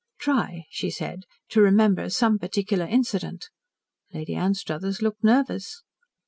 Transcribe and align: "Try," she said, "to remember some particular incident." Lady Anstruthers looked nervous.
"Try," 0.19 0.65
she 0.71 0.89
said, 0.89 1.27
"to 1.49 1.61
remember 1.61 2.09
some 2.09 2.39
particular 2.39 2.87
incident." 2.87 3.49
Lady 4.11 4.33
Anstruthers 4.33 5.03
looked 5.03 5.23
nervous. 5.23 5.83